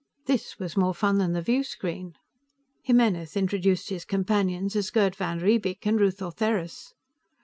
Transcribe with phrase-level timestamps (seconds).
[0.25, 2.15] This was more fun than the viewscreen.
[2.81, 6.95] Jimenez introduced his companions as Gerd van Riebeek and Ruth Ortheris.